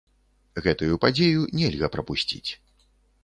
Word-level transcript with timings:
Гэтую 0.67 0.95
падзею 1.03 1.43
нельга 1.59 1.91
прапусціць! 1.97 2.51